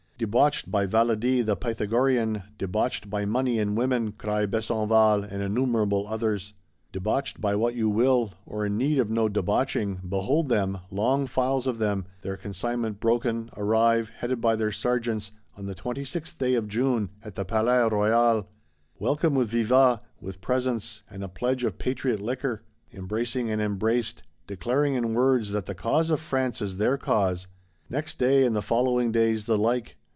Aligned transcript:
Debauched 0.21 0.69
by 0.69 0.85
Valadi 0.85 1.41
the 1.43 1.55
Pythagorean; 1.55 2.43
debauched 2.59 3.09
by 3.09 3.25
money 3.25 3.57
and 3.57 3.75
women! 3.75 4.11
cry 4.11 4.45
Besenval 4.45 5.23
and 5.23 5.41
innumerable 5.41 6.05
others. 6.07 6.53
Debauched 6.91 7.41
by 7.41 7.55
what 7.55 7.73
you 7.73 7.89
will, 7.89 8.31
or 8.45 8.63
in 8.63 8.77
need 8.77 8.99
of 8.99 9.09
no 9.09 9.27
debauching, 9.27 9.99
behold 10.07 10.47
them, 10.47 10.77
long 10.91 11.25
files 11.25 11.65
of 11.65 11.79
them, 11.79 12.05
their 12.21 12.37
consignment 12.37 12.99
broken, 12.99 13.49
arrive, 13.57 14.09
headed 14.09 14.39
by 14.39 14.55
their 14.55 14.71
Sergeants, 14.71 15.31
on 15.57 15.65
the 15.65 15.73
26th 15.73 16.37
day 16.37 16.53
of 16.53 16.67
June, 16.67 17.09
at 17.23 17.33
the 17.33 17.43
Palais 17.43 17.89
Royal! 17.91 18.47
Welcomed 18.99 19.37
with 19.37 19.49
vivats, 19.49 20.03
with 20.19 20.39
presents, 20.39 21.01
and 21.09 21.23
a 21.23 21.29
pledge 21.29 21.63
of 21.63 21.79
patriot 21.79 22.21
liquor; 22.21 22.61
embracing 22.93 23.49
and 23.49 23.59
embraced; 23.59 24.21
declaring 24.45 24.93
in 24.93 25.15
words 25.15 25.51
that 25.51 25.65
the 25.65 25.73
cause 25.73 26.11
of 26.11 26.19
France 26.19 26.61
is 26.61 26.77
their 26.77 26.95
cause! 26.99 27.47
Next 27.89 28.19
day 28.19 28.45
and 28.45 28.55
the 28.55 28.61
following 28.61 29.11
days 29.11 29.45
the 29.45 29.57
like. 29.57 29.97